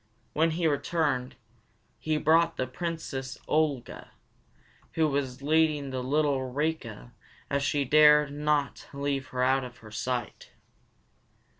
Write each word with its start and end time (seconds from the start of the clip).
When 0.33 0.49
he 0.57 0.65
returned, 0.65 1.35
he 1.99 2.17
brought 2.17 2.57
the 2.57 2.65
Princess 2.65 3.37
Olga, 3.47 4.09
who 4.93 5.07
was 5.07 5.43
leading 5.43 5.91
the 5.91 6.01
little 6.01 6.49
Rika 6.51 7.13
as 7.51 7.61
though 7.61 7.65
she 7.65 7.85
dared 7.85 8.33
not 8.33 8.87
leave 8.93 9.27
her 9.27 9.43
out 9.43 9.63
of 9.63 9.77
her 9.85 9.91
sight. 9.91 10.53